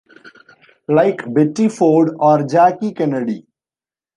[0.87, 3.45] Like Betty Ford or Jackie Kennedy.